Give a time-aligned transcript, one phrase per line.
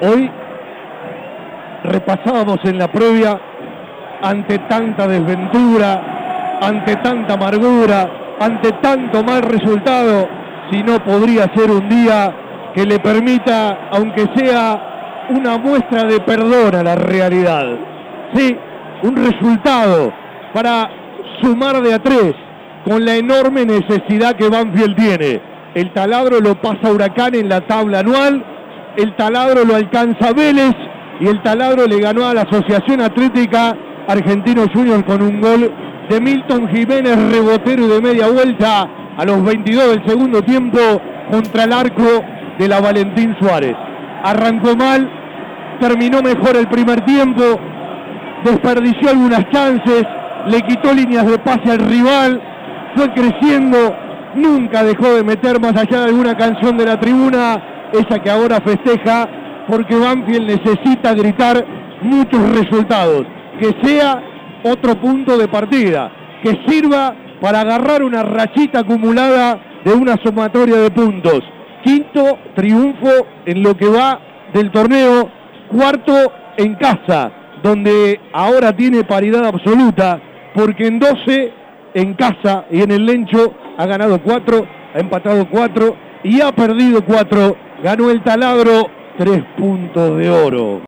[0.00, 0.30] Hoy
[1.82, 3.40] repasábamos en la previa
[4.22, 8.08] ante tanta desventura, ante tanta amargura,
[8.40, 10.28] ante tanto mal resultado,
[10.70, 12.32] si no podría ser un día
[12.74, 17.66] que le permita, aunque sea una muestra de perdón a la realidad.
[18.34, 18.56] Sí,
[19.02, 20.12] un resultado
[20.54, 20.90] para
[21.40, 22.34] sumar de a tres
[22.84, 25.40] con la enorme necesidad que Banfield tiene.
[25.74, 28.44] El taladro lo pasa Huracán en la tabla anual,
[28.96, 30.74] el taladro lo alcanza Vélez
[31.20, 33.76] y el taladro le ganó a la Asociación Atlética
[34.06, 35.72] Argentino Junior con un gol
[36.08, 40.78] de Milton Jiménez, rebotero de media vuelta a los 22 del segundo tiempo
[41.30, 42.24] contra el arco
[42.58, 43.76] de la Valentín Suárez.
[44.22, 45.10] Arrancó mal,
[45.80, 47.42] terminó mejor el primer tiempo,
[48.44, 50.04] desperdició algunas chances,
[50.46, 52.40] le quitó líneas de pase al rival,
[52.96, 53.94] fue creciendo,
[54.34, 58.60] nunca dejó de meter más allá de alguna canción de la tribuna, esa que ahora
[58.60, 59.28] festeja,
[59.68, 61.64] porque Banfield necesita gritar
[62.02, 63.26] muchos resultados,
[63.60, 64.22] que sea
[64.64, 66.10] otro punto de partida,
[66.42, 71.40] que sirva para agarrar una rachita acumulada de una sumatoria de puntos.
[71.84, 73.10] Quinto triunfo
[73.46, 74.20] en lo que va
[74.52, 75.30] del torneo,
[75.68, 77.30] cuarto en casa,
[77.62, 80.20] donde ahora tiene paridad absoluta,
[80.54, 81.52] porque en 12
[81.94, 87.04] en casa y en el Lencho ha ganado 4, ha empatado 4 y ha perdido
[87.04, 87.56] 4.
[87.82, 90.80] Ganó el taladro 3 puntos de oro.